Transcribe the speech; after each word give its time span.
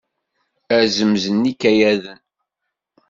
Azemz 0.77 1.23
n 1.33 1.41
yikayaden. 1.49 2.19